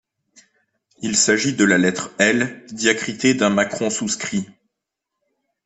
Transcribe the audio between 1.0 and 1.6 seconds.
Il s'agit